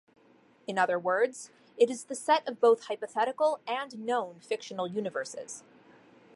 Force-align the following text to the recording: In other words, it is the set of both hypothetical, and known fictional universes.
In 0.65 0.79
other 0.79 0.97
words, 0.97 1.51
it 1.77 1.91
is 1.91 2.05
the 2.05 2.15
set 2.15 2.47
of 2.49 2.59
both 2.59 2.85
hypothetical, 2.85 3.59
and 3.67 3.99
known 4.03 4.39
fictional 4.39 4.87
universes. 4.87 5.63